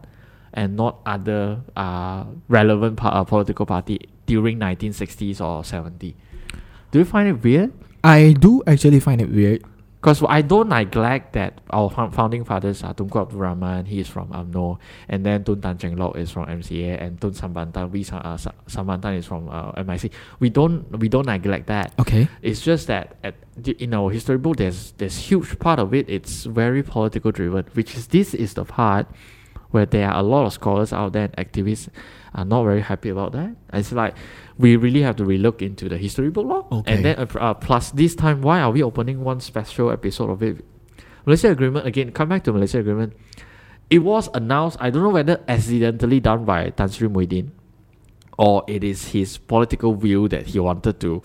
and 0.57 0.73
not 0.75 1.06
other 1.06 1.62
uh, 1.77 2.25
relevant 2.50 2.97
pa- 2.97 3.13
uh, 3.13 3.23
political 3.23 3.65
party 3.69 4.00
during 4.25 4.57
1960s 4.57 5.38
or 5.39 5.62
70? 5.63 6.15
Do 6.91 7.00
you 7.00 7.06
find 7.06 7.29
it 7.29 7.44
weird? 7.45 7.69
I 8.03 8.33
do 8.33 8.63
actually 8.65 9.01
find 9.01 9.21
it 9.21 9.29
weird 9.29 9.61
Because 10.06 10.22
I 10.30 10.44
don't 10.44 10.69
neglect 10.69 11.34
that 11.34 11.62
our 11.72 11.90
founding 11.90 12.44
fathers 12.46 12.84
are 12.84 12.94
Tunku 12.94 13.19
Abdul 13.24 13.40
Rahman, 13.40 13.86
he 13.88 14.00
is 14.00 14.07
from 14.07 14.28
UMNO, 14.30 14.78
and 15.10 15.25
then 15.25 15.44
Tun 15.44 15.60
Tan 15.60 15.80
Cheng 15.80 15.96
Lock 15.98 16.16
is 16.16 16.30
from 16.30 16.46
MCA, 16.46 17.02
and 17.02 17.19
Tun 17.19 17.31
Sambanthan, 17.31 17.90
we 17.90 18.06
uh, 18.12 18.38
Sa- 18.38 18.52
Sambanthan 18.68 19.18
is 19.18 19.26
from 19.26 19.50
uh, 19.50 19.71
MIC. 19.83 20.12
We 20.40 20.52
don't 20.52 20.85
we 21.00 21.09
don't 21.09 21.26
neglect 21.26 21.66
that. 21.74 21.92
okay 21.97 22.28
It's 22.44 22.62
just 22.62 22.85
that 22.85 23.16
at, 23.24 23.33
the- 23.57 23.76
in 23.83 23.95
our 23.95 24.12
history 24.12 24.38
book, 24.38 24.57
there's 24.57 24.92
there's 25.00 25.18
huge 25.18 25.57
part 25.57 25.80
of 25.80 25.92
it. 25.95 26.07
It's 26.07 26.44
very 26.45 26.83
political 26.83 27.31
driven, 27.31 27.66
which 27.74 27.95
is 27.95 28.06
this 28.06 28.35
is 28.35 28.54
the 28.54 28.64
part 28.64 29.07
where 29.75 29.85
there 29.85 30.07
are 30.09 30.19
a 30.19 30.23
lot 30.23 30.45
of 30.45 30.53
scholars 30.53 30.94
out 30.94 31.11
there 31.11 31.25
and 31.25 31.35
activists 31.35 31.89
are 32.33 32.45
not 32.45 32.63
very 32.63 32.79
happy 32.79 33.09
about 33.09 33.33
that. 33.33 33.53
It's 33.73 33.91
like 33.91 34.15
we 34.57 34.77
really 34.77 35.01
have 35.01 35.17
to 35.17 35.23
relook 35.23 35.61
into 35.61 35.89
the 35.89 35.97
history 35.97 36.29
book 36.29 36.45
law. 36.47 36.67
Okay. 36.71 36.95
And 36.95 37.03
then 37.03 37.15
uh, 37.19 37.27
uh, 37.37 37.53
plus 37.53 37.91
this 37.91 38.15
time, 38.15 38.41
why 38.41 38.61
are 38.61 38.71
we 38.71 38.81
opening 38.81 39.23
one 39.23 39.41
special 39.41 39.91
episode 39.91 40.29
of 40.31 40.41
it? 40.41 40.63
Malaysia 41.25 41.51
Agreement 41.51 41.85
again. 41.85 42.11
Come 42.11 42.29
back 42.29 42.44
to 42.45 42.53
Malaysia 42.53 42.79
Agreement. 42.79 43.13
It 43.89 43.99
was 43.99 44.29
announced. 44.33 44.77
I 44.79 44.89
don't 44.89 45.03
know 45.03 45.09
whether 45.09 45.44
accidentally 45.47 46.19
done 46.21 46.45
by 46.45 46.69
Tan 46.69 46.87
Sri 46.87 47.09
Muhyiddin, 47.09 47.51
or 48.39 48.63
it 48.67 48.83
is 48.83 49.11
his 49.11 49.37
political 49.37 49.94
view 49.94 50.29
that 50.29 50.47
he 50.47 50.59
wanted 50.59 50.99
to 51.01 51.21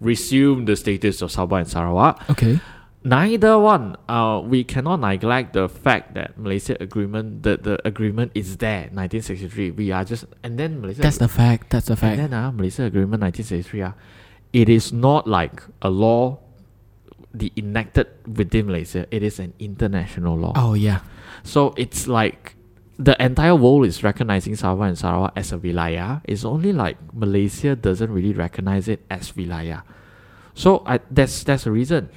resume 0.00 0.64
the 0.64 0.76
status 0.76 1.20
of 1.20 1.30
Sabah 1.30 1.60
and 1.60 1.68
Sarawak. 1.68 2.30
okay 2.30 2.58
Neither 3.04 3.58
one. 3.58 3.96
Uh, 4.08 4.40
we 4.44 4.62
cannot 4.62 5.00
neglect 5.00 5.54
the 5.54 5.68
fact 5.68 6.14
that 6.14 6.38
Malaysia 6.38 6.76
agreement, 6.78 7.42
the, 7.42 7.56
the 7.56 7.86
agreement 7.86 8.30
is 8.34 8.58
there, 8.58 8.90
1963. 8.94 9.72
We 9.72 9.90
are 9.90 10.04
just 10.04 10.24
and 10.42 10.58
then 10.58 10.80
Malaysia. 10.80 11.02
that's 11.02 11.18
the 11.18 11.28
fact 11.28 11.70
that's 11.70 11.86
the 11.86 11.96
fact 11.96 12.18
and 12.18 12.32
then 12.32 12.34
uh, 12.34 12.52
Malaysia 12.52 12.84
agreement 12.84 13.22
1963. 13.22 13.82
Uh, 13.82 13.92
it 14.52 14.68
is 14.68 14.92
not 14.92 15.26
like 15.26 15.62
a 15.82 15.90
law, 15.90 16.38
the 17.34 17.52
enacted 17.56 18.06
within 18.26 18.66
Malaysia. 18.66 19.06
It 19.10 19.22
is 19.22 19.40
an 19.40 19.54
international 19.58 20.38
law. 20.38 20.52
oh 20.54 20.74
yeah 20.74 21.00
So 21.42 21.74
it's 21.76 22.06
like 22.06 22.54
the 22.98 23.16
entire 23.22 23.56
world 23.56 23.86
is 23.86 24.04
recognizing 24.04 24.54
Sabah 24.54 24.88
and 24.88 24.98
Sarawak 24.98 25.32
as 25.34 25.52
a 25.52 25.58
wilayah. 25.58 26.20
It's 26.24 26.44
only 26.44 26.72
like 26.72 26.98
Malaysia 27.12 27.74
doesn't 27.74 28.12
really 28.12 28.32
recognize 28.32 28.86
it 28.86 29.02
as 29.10 29.32
wilayah. 29.32 29.82
So 30.54 30.84
I, 30.86 31.00
that's 31.10 31.42
that's 31.42 31.64
the 31.64 31.72
reason. 31.72 32.10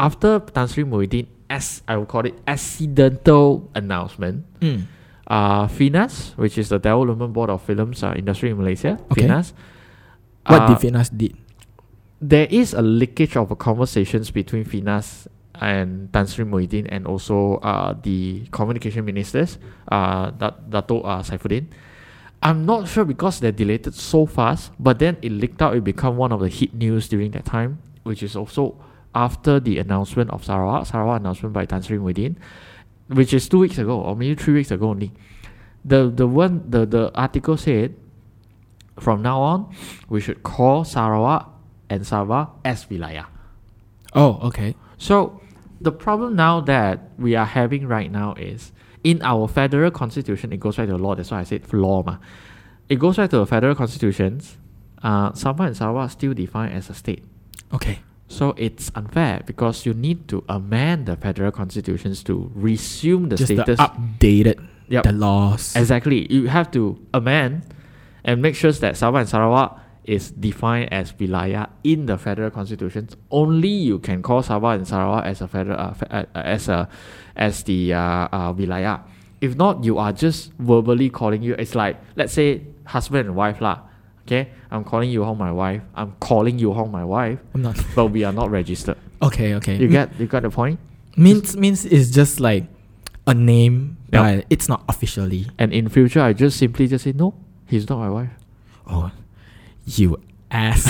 After 0.00 0.40
Tan 0.40 0.64
Sri 0.68 0.84
Muhyiddin, 0.84 1.26
as 1.52 1.82
I 1.86 1.96
would 2.00 2.08
call 2.08 2.24
it, 2.24 2.34
accidental 2.48 3.68
announcement, 3.76 4.44
Mm. 4.64 4.88
uh, 5.28 5.66
FINAS, 5.68 6.32
which 6.40 6.56
is 6.56 6.68
the 6.72 6.78
Development 6.80 7.32
Board 7.32 7.50
of 7.50 7.60
Films 7.62 8.02
uh, 8.02 8.14
Industry 8.16 8.50
in 8.50 8.56
Malaysia, 8.56 8.96
Okay. 9.12 9.28
FINAS. 9.28 9.52
what 10.48 10.62
uh, 10.62 10.66
did 10.72 10.78
Finas 10.80 11.10
did 11.12 11.36
there 12.20 12.48
is 12.50 12.72
a 12.74 12.80
leakage 12.82 13.36
of 13.36 13.48
conversations 13.58 14.30
between 14.30 14.64
Finas 14.64 15.24
and 15.60 16.12
Tan 16.12 16.26
Sri 16.26 16.44
Muhyiddin 16.44 16.84
and 16.92 17.06
also 17.06 17.56
uh, 17.64 17.92
the 18.02 18.44
communication 18.50 19.04
ministers, 19.04 19.56
uh, 19.88 20.28
Dat- 20.32 20.68
Dato 20.68 21.00
uh, 21.00 21.22
Saifuddin. 21.22 21.64
I'm 22.42 22.64
not 22.64 22.88
sure 22.88 23.04
because 23.04 23.40
they 23.40 23.52
delayed 23.52 23.86
it 23.86 23.94
so 23.94 24.24
fast, 24.24 24.72
but 24.80 24.98
then 24.98 25.16
it 25.20 25.32
leaked 25.32 25.60
out. 25.60 25.76
It 25.76 25.84
became 25.84 26.16
one 26.16 26.32
of 26.32 26.40
the 26.40 26.48
hit 26.48 26.72
news 26.72 27.08
during 27.08 27.30
that 27.32 27.44
time, 27.44 27.78
which 28.04 28.22
is 28.22 28.36
also 28.36 28.76
after 29.14 29.58
the 29.60 29.78
announcement 29.78 30.30
of 30.30 30.44
Sarawak, 30.44 30.86
Sarawak 30.86 31.20
announcement 31.20 31.52
by 31.52 31.64
Tan 31.66 31.82
Sri 31.82 31.98
Muhyiddin. 31.98 32.36
which 33.10 33.34
is 33.34 33.48
two 33.48 33.58
weeks 33.58 33.78
ago 33.78 34.00
or 34.00 34.14
maybe 34.14 34.34
three 34.34 34.54
weeks 34.54 34.70
ago 34.70 34.90
only. 34.90 35.12
The 35.84 36.10
the 36.10 36.26
one 36.26 36.62
the, 36.70 36.86
the 36.86 37.10
article 37.14 37.56
said 37.56 37.94
from 38.98 39.22
now 39.22 39.40
on 39.40 39.74
we 40.08 40.20
should 40.20 40.42
call 40.42 40.84
Sarawak 40.84 41.48
and 41.88 42.02
Sabah 42.02 42.50
as 42.64 42.86
Wilayah. 42.86 43.26
Oh, 44.14 44.38
okay. 44.48 44.76
So 44.98 45.40
the 45.80 45.90
problem 45.92 46.36
now 46.36 46.60
that 46.60 47.10
we 47.18 47.34
are 47.34 47.46
having 47.46 47.86
right 47.88 48.10
now 48.12 48.34
is 48.34 48.72
in 49.02 49.22
our 49.22 49.48
federal 49.48 49.90
constitution, 49.90 50.52
it 50.52 50.60
goes 50.60 50.76
back 50.76 50.86
to 50.86 50.92
the 50.92 50.98
law. 50.98 51.14
That's 51.14 51.30
why 51.30 51.40
I 51.40 51.44
said 51.44 51.72
law. 51.72 52.02
Ma. 52.04 52.18
It 52.88 52.98
goes 52.98 53.16
back 53.16 53.30
to 53.30 53.38
the 53.38 53.46
federal 53.46 53.74
constitutions. 53.74 54.58
Uh, 55.02 55.32
Sabah 55.32 55.66
and 55.66 55.76
Sarawak 55.76 56.06
are 56.06 56.10
still 56.10 56.34
defined 56.34 56.74
as 56.74 56.90
a 56.90 56.94
state. 56.94 57.24
Okay. 57.72 58.00
So 58.30 58.54
it's 58.56 58.94
unfair 58.94 59.42
because 59.44 59.84
you 59.84 59.92
need 59.92 60.28
to 60.30 60.44
amend 60.48 61.06
the 61.10 61.16
federal 61.18 61.50
constitutions 61.50 62.22
to 62.30 62.46
resume 62.54 63.28
the 63.28 63.34
Just 63.36 63.50
status. 63.52 63.76
the 63.78 63.82
updated 63.82 64.62
Yep. 64.86 65.02
the 65.02 65.12
laws. 65.12 65.74
Exactly. 65.74 66.30
You 66.32 66.46
have 66.46 66.70
to 66.72 66.98
amend 67.12 67.62
and 68.24 68.40
make 68.40 68.54
sure 68.54 68.70
that 68.70 68.94
Sabah 68.94 69.20
and 69.22 69.28
Sarawak 69.28 69.78
is 70.04 70.30
defined 70.30 70.92
as 70.92 71.12
wilayah 71.14 71.68
in 71.82 72.06
the 72.06 72.16
federal 72.18 72.50
constitutions. 72.50 73.16
Only 73.30 73.68
you 73.70 73.98
can 73.98 74.22
call 74.22 74.42
Sabah 74.42 74.74
and 74.78 74.86
Sarawak 74.86 75.26
as 75.26 75.40
a 75.42 75.48
federal 75.50 75.78
uh, 75.78 75.94
uh, 76.10 76.24
uh, 76.34 76.38
as 76.42 76.68
a 76.70 76.88
as 77.36 77.62
the 77.64 77.94
uh, 77.94 77.98
uh, 78.30 78.52
wilayah. 78.54 79.02
If 79.40 79.56
not, 79.56 79.82
you 79.84 79.98
are 79.98 80.12
just 80.12 80.52
verbally 80.58 81.10
calling 81.10 81.42
you. 81.42 81.54
It's 81.54 81.74
like 81.74 81.98
let's 82.14 82.32
say 82.32 82.62
husband 82.86 83.26
and 83.26 83.34
wife 83.36 83.60
lah. 83.60 83.89
Okay, 84.30 84.48
I'm 84.70 84.84
calling 84.84 85.10
you 85.10 85.24
home 85.24 85.38
my 85.38 85.50
wife. 85.50 85.82
I'm 85.96 86.12
calling 86.20 86.56
you 86.56 86.72
home 86.72 86.92
my 86.92 87.04
wife, 87.04 87.40
I'm 87.52 87.62
not. 87.62 87.76
but 87.96 88.06
we 88.14 88.22
are 88.22 88.32
not 88.32 88.48
registered. 88.48 88.96
Okay, 89.20 89.54
okay. 89.56 89.74
You 89.76 89.88
get 89.88 90.14
you 90.20 90.26
got 90.26 90.42
the 90.44 90.50
point. 90.50 90.78
means 91.16 91.56
means 91.56 91.84
it's 91.84 92.10
just 92.10 92.38
like 92.38 92.66
a 93.26 93.34
name, 93.34 93.96
Yep. 94.12 94.22
but 94.22 94.46
it's 94.48 94.68
not 94.68 94.84
officially. 94.88 95.48
And 95.58 95.72
in 95.72 95.88
future, 95.88 96.20
I 96.22 96.32
just 96.32 96.58
simply 96.58 96.86
just 96.86 97.02
say 97.04 97.12
no. 97.12 97.34
He's 97.66 97.88
not 97.88 97.98
my 97.98 98.08
wife. 98.08 98.30
Oh, 98.86 99.10
you 99.84 100.20
ass. 100.52 100.86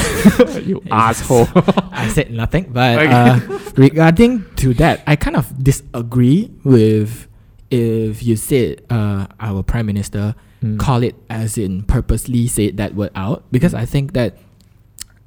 you 0.67 0.83
asshole. 0.91 1.49
I 1.93 2.09
said 2.13 2.31
nothing, 2.31 2.69
but 2.71 2.99
Okay. 2.99 3.09
uh, 3.09 3.41
regarding 3.77 4.45
to 4.57 4.75
that, 4.75 5.01
I 5.07 5.17
kind 5.17 5.37
of 5.37 5.49
disagree 5.65 6.51
with 6.63 7.27
if 7.71 8.23
you 8.23 8.37
said 8.37 8.83
uh, 8.91 9.27
our 9.41 9.63
prime 9.63 9.87
minister 9.87 10.35
Mm. 10.61 10.79
call 10.79 11.03
it 11.03 11.17
as 11.31 11.57
in 11.57 11.85
purposely 11.89 12.47
say 12.47 12.71
that 12.71 12.93
word 12.95 13.09
out 13.17 13.45
because 13.51 13.73
I 13.73 13.87
think 13.89 14.13
that 14.13 14.37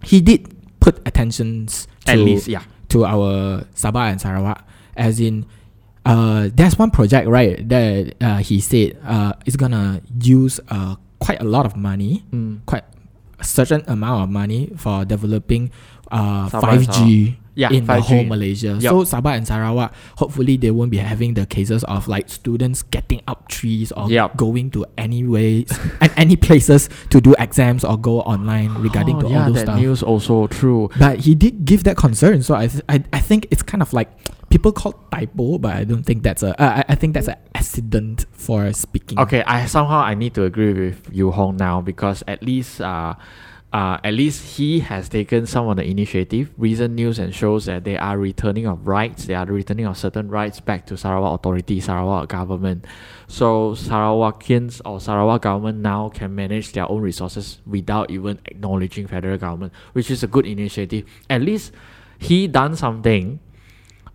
he 0.05 0.21
did 0.21 0.45
put 0.79 1.01
attentions 1.07 1.87
to 2.05 2.11
At 2.13 2.19
least, 2.19 2.47
yeah. 2.47 2.61
to 2.89 3.05
our 3.05 3.65
Sabah 3.73 4.11
and 4.13 4.21
Sarawak 4.21 4.61
as 4.95 5.19
in 5.19 5.45
uh, 6.05 6.49
there's 6.53 6.77
one 6.77 6.91
project 6.91 7.27
right 7.27 7.57
that 7.67 8.13
uh, 8.21 8.37
he 8.45 8.59
said 8.61 8.99
uh, 9.03 9.33
is 9.49 9.55
gonna 9.57 10.01
use 10.21 10.59
uh, 10.69 10.97
quite 11.17 11.41
a 11.41 11.45
lot 11.47 11.65
of 11.65 11.75
money 11.75 12.21
Mm. 12.31 12.61
quite 12.67 12.83
a 13.39 13.43
certain 13.43 13.81
amount 13.87 14.23
of 14.23 14.29
money 14.29 14.69
for 14.77 15.03
developing 15.03 15.71
uh, 16.11 16.45
Sabah 16.49 16.77
5G 16.77 17.37
Yeah, 17.55 17.69
in 17.71 17.85
the 17.85 17.93
5G. 17.93 18.01
whole 18.01 18.23
Malaysia. 18.23 18.77
Yup. 18.79 19.05
So 19.05 19.15
Sabah 19.15 19.37
and 19.37 19.47
Sarawak, 19.47 19.93
hopefully 20.17 20.57
they 20.57 20.71
won't 20.71 20.91
be 20.91 20.97
having 20.97 21.35
the 21.35 21.45
cases 21.45 21.83
of 21.85 22.07
like 22.07 22.29
students 22.29 22.81
getting 22.81 23.21
up 23.27 23.47
trees 23.47 23.91
or 23.91 24.09
Yup. 24.09 24.35
going 24.37 24.71
to 24.71 24.85
any 24.97 25.23
ways 25.23 25.69
and 26.01 26.11
any 26.17 26.35
places 26.35 26.89
to 27.09 27.21
do 27.21 27.35
exams 27.37 27.83
or 27.83 27.97
go 27.97 28.21
online 28.21 28.73
regarding 28.75 29.17
oh, 29.17 29.21
to 29.21 29.27
yeah, 29.29 29.39
all 29.39 29.45
those 29.47 29.55
that 29.55 29.65
stuff. 29.67 29.79
news 29.79 30.01
also 30.01 30.47
true. 30.47 30.89
But 30.97 31.19
he 31.19 31.35
did 31.35 31.65
give 31.65 31.83
that 31.85 31.97
concern, 31.97 32.41
so 32.41 32.55
I, 32.55 32.67
th- 32.67 32.83
I 32.89 33.03
I 33.13 33.19
think 33.19 33.47
it's 33.51 33.61
kind 33.61 33.81
of 33.81 33.93
like 33.93 34.09
people 34.49 34.71
call 34.71 34.93
typo, 35.11 35.57
but 35.57 35.75
I 35.75 35.83
don't 35.83 36.03
think 36.03 36.23
that's 36.23 36.43
a. 36.43 36.59
Uh, 36.61 36.83
I 36.87 36.93
I 36.93 36.95
think 36.95 37.13
that's 37.13 37.27
an 37.27 37.37
accident 37.55 38.25
for 38.31 38.71
speaking. 38.73 39.19
Okay, 39.19 39.43
I 39.43 39.65
somehow 39.65 39.99
I 39.99 40.13
need 40.13 40.33
to 40.35 40.43
agree 40.43 40.73
with 40.73 41.09
Yu 41.11 41.31
Hong 41.31 41.57
now 41.57 41.81
because 41.81 42.23
at 42.27 42.43
least 42.43 42.81
uh, 42.81 43.15
uh, 43.73 43.97
at 44.03 44.13
least 44.13 44.57
he 44.57 44.81
has 44.81 45.09
taken 45.09 45.47
some 45.47 45.67
of 45.67 45.77
the 45.77 45.83
initiative. 45.83 46.51
Recent 46.57 46.93
news 46.93 47.17
and 47.17 47.33
shows 47.33 47.65
that 47.65 47.83
they 47.83 47.97
are 47.97 48.19
returning 48.19 48.67
of 48.67 48.87
rights. 48.87 49.25
They 49.25 49.33
are 49.33 49.45
returning 49.45 49.87
of 49.87 49.97
certain 49.97 50.29
rights 50.29 50.59
back 50.59 50.85
to 50.87 50.95
Sarawak 50.97 51.39
authority, 51.39 51.81
Sarawak 51.81 52.29
government. 52.29 52.85
So 53.27 53.73
Sarawakians 53.73 54.79
or 54.85 54.99
Sarawak 55.01 55.41
government 55.41 55.79
now 55.79 56.09
can 56.09 56.35
manage 56.35 56.73
their 56.73 56.85
own 56.89 57.01
resources 57.01 57.61
without 57.65 58.11
even 58.11 58.37
acknowledging 58.45 59.07
federal 59.07 59.37
government, 59.39 59.73
which 59.93 60.11
is 60.11 60.21
a 60.21 60.27
good 60.27 60.45
initiative. 60.45 61.05
At 61.29 61.41
least 61.41 61.71
he 62.19 62.47
done 62.47 62.75
something 62.75 63.39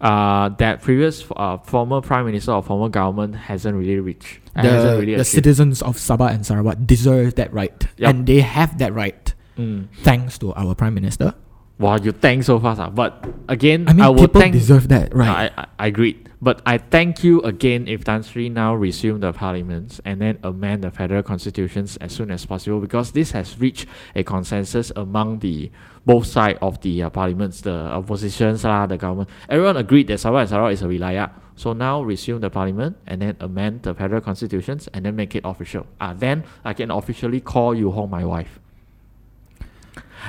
uh, 0.00 0.50
that 0.50 0.82
previous 0.82 1.24
uh, 1.34 1.58
former 1.58 2.00
prime 2.00 2.26
minister 2.26 2.52
or 2.52 2.62
former 2.62 2.88
government 2.88 3.34
hasn't 3.34 3.76
really 3.76 3.98
reached. 3.98 4.38
uh, 4.54 4.62
hasn't 4.62 4.92
The, 4.94 5.00
really 5.00 5.14
the 5.16 5.22
achieved. 5.22 5.34
citizens 5.34 5.82
of 5.82 5.96
Sabah 5.96 6.30
and 6.32 6.46
Sarawak 6.46 6.78
deserve 6.86 7.34
that 7.34 7.52
right, 7.52 7.74
Yup. 7.96 8.10
and 8.14 8.24
they 8.26 8.38
have 8.40 8.78
that 8.78 8.94
right 8.94 9.27
Mm. 9.58 9.88
thanks 10.06 10.38
to 10.38 10.54
our 10.54 10.74
prime 10.74 10.94
minister. 10.94 11.34
Wow, 11.78 11.96
you 11.98 12.10
thank 12.10 12.42
so 12.42 12.58
fast. 12.58 12.80
ah. 12.80 12.90
But 12.90 13.22
again, 13.46 13.86
I 13.88 13.92
mean, 13.92 14.06
will 14.06 14.26
people 14.26 14.40
thank. 14.40 14.52
deserve 14.52 14.88
that 14.88 15.14
right. 15.14 15.50
I, 15.56 15.62
I, 15.62 15.66
I 15.78 15.86
agreed. 15.86 16.28
But 16.40 16.62
I 16.66 16.78
thank 16.78 17.22
you 17.22 17.42
again 17.42 17.86
if 17.86 18.02
Tan 18.02 18.22
Sri 18.22 18.48
now 18.48 18.74
resume 18.74 19.18
the 19.18 19.32
parliaments 19.32 20.00
and 20.04 20.20
then 20.22 20.38
amend 20.42 20.82
the 20.82 20.90
federal 20.90 21.22
constitutions 21.22 21.96
as 21.98 22.12
soon 22.12 22.30
as 22.30 22.46
possible 22.46 22.78
because 22.80 23.10
this 23.10 23.30
has 23.32 23.58
reached 23.58 23.86
a 24.14 24.22
consensus 24.22 24.90
among 24.94 25.38
the 25.40 25.70
both 26.06 26.26
sides 26.26 26.58
of 26.62 26.80
the 26.82 27.02
uh, 27.02 27.10
parliaments, 27.10 27.60
the 27.62 27.74
oppositions, 27.74 28.62
lah, 28.62 28.86
the 28.86 28.96
government. 28.96 29.28
Everyone 29.48 29.76
agreed 29.76 30.06
that 30.08 30.18
Sabah 30.22 30.40
and 30.46 30.48
Sarawak 30.48 30.72
is 30.74 30.82
a 30.82 30.86
wilayah. 30.86 31.30
So 31.56 31.72
now 31.74 32.02
resume 32.02 32.40
the 32.40 32.50
parliament 32.50 32.96
and 33.06 33.20
then 33.22 33.36
amend 33.40 33.82
the 33.82 33.94
federal 33.94 34.20
constitutions 34.20 34.88
and 34.94 35.04
then 35.04 35.16
make 35.16 35.34
it 35.34 35.42
official. 35.44 35.86
Ah, 36.00 36.14
then 36.14 36.44
I 36.64 36.72
can 36.74 36.90
officially 36.90 37.40
call 37.40 37.74
you 37.74 37.90
home 37.90 38.10
my 38.10 38.24
wife. 38.24 38.58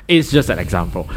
It's 0.08 0.32
just 0.32 0.50
an 0.50 0.60
example. 0.60 1.10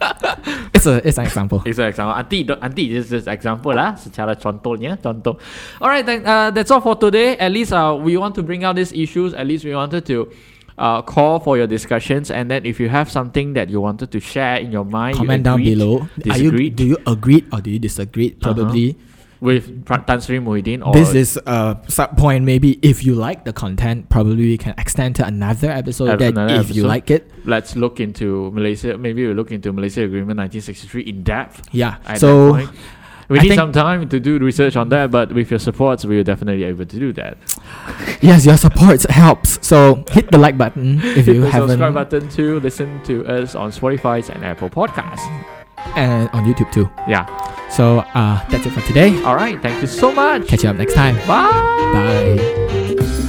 it's 0.74 0.86
a 0.86 1.06
it's 1.06 1.18
an 1.18 1.24
example. 1.24 1.62
It's 1.64 1.78
an 1.78 1.88
example. 1.88 2.14
Nanti, 2.14 2.44
nanti 2.44 2.90
is 2.90 3.10
just 3.10 3.28
example 3.28 3.74
lah. 3.74 3.94
Secara 3.94 4.36
contohnya, 4.36 5.00
contoh. 5.00 5.38
Alright, 5.80 6.04
then 6.06 6.26
uh, 6.26 6.50
that's 6.50 6.70
all 6.70 6.80
for 6.80 6.96
today. 6.96 7.36
At 7.36 7.52
least 7.52 7.72
uh, 7.72 7.96
we 7.96 8.16
want 8.16 8.34
to 8.36 8.42
bring 8.42 8.64
out 8.64 8.76
these 8.76 8.92
issues. 8.92 9.34
At 9.34 9.46
least 9.46 9.64
we 9.64 9.74
wanted 9.74 10.06
to 10.06 10.30
uh, 10.80 11.02
call 11.02 11.38
for 11.40 11.56
your 11.56 11.66
discussions. 11.66 12.30
And 12.30 12.50
then 12.50 12.64
if 12.64 12.80
you 12.80 12.88
have 12.88 13.10
something 13.10 13.52
that 13.54 13.68
you 13.68 13.80
wanted 13.80 14.10
to 14.12 14.20
share 14.20 14.56
in 14.56 14.72
your 14.72 14.84
mind, 14.84 15.16
you 15.16 15.24
Comment 15.24 15.44
down 15.44 15.60
agreed, 15.60 15.74
below. 15.76 16.08
Are 16.30 16.38
you 16.38 16.70
do 16.70 16.84
you 16.84 16.98
agree 17.06 17.44
or 17.52 17.60
do 17.60 17.70
you 17.70 17.78
disagree? 17.78 18.30
Probably. 18.32 18.96
With 19.40 19.86
Tan 19.86 20.20
Sri 20.20 20.38
Muhyiddin 20.38 20.86
or 20.86 20.92
this 20.92 21.14
is 21.14 21.38
a 21.46 21.78
sub 21.88 22.16
point. 22.16 22.44
Maybe 22.44 22.78
if 22.82 23.04
you 23.04 23.14
like 23.14 23.44
the 23.44 23.52
content, 23.52 24.08
probably 24.08 24.36
we 24.36 24.58
can 24.58 24.74
extend 24.78 25.16
to 25.16 25.26
another 25.26 25.70
episode. 25.70 26.08
Have 26.08 26.18
that 26.20 26.32
another 26.32 26.54
if 26.60 26.74
you 26.74 26.84
like 26.86 27.10
it, 27.10 27.30
let's 27.44 27.74
look 27.76 28.00
into 28.00 28.50
Malaysia. 28.52 28.98
Maybe 28.98 29.26
we'll 29.26 29.36
look 29.36 29.50
into 29.50 29.72
Malaysia 29.72 30.02
Agreement 30.04 30.38
1963 30.38 31.02
in 31.02 31.22
depth. 31.22 31.68
yeah. 31.72 31.96
So 32.16 32.52
that 32.52 32.66
point. 32.66 32.78
we 33.28 33.38
I 33.38 33.42
need 33.42 33.54
some 33.54 33.72
time 33.72 34.08
to 34.08 34.20
do 34.20 34.38
research 34.38 34.76
on 34.76 34.88
that, 34.90 35.10
but 35.10 35.32
with 35.32 35.50
your 35.50 35.58
support, 35.60 36.04
we're 36.04 36.24
definitely 36.24 36.64
able 36.64 36.84
to 36.84 36.98
do 36.98 37.12
that. 37.14 37.38
yes, 38.20 38.44
your 38.44 38.56
support 38.58 39.02
helps. 39.04 39.58
So 39.66 40.04
hit 40.10 40.30
the 40.30 40.38
like 40.38 40.58
button 40.58 40.98
if 41.00 41.26
Hit 41.26 41.36
you 41.36 41.40
the 41.42 41.50
haven't, 41.50 41.70
subscribe 41.70 41.94
button 41.94 42.28
to 42.30 42.60
listen 42.60 43.02
to 43.04 43.24
us 43.26 43.54
on 43.54 43.70
Spotify 43.70 44.28
and 44.28 44.44
Apple 44.44 44.68
Podcasts. 44.68 45.59
And 45.96 46.28
on 46.30 46.44
YouTube 46.44 46.72
too. 46.72 46.90
Yeah. 47.08 47.26
So 47.68 48.00
uh, 48.14 48.44
that's 48.48 48.66
it 48.66 48.70
for 48.70 48.80
today. 48.82 49.22
All 49.22 49.36
right. 49.36 49.60
Thank 49.60 49.80
you 49.80 49.86
so 49.86 50.12
much. 50.12 50.48
Catch 50.48 50.64
you 50.64 50.70
up 50.70 50.76
next 50.76 50.94
time. 50.94 51.16
Bye. 51.26 51.50
Bye. 51.92 53.26